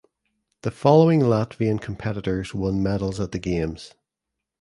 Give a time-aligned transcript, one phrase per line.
[0.63, 3.93] The following Latvian competitors won medals at the games.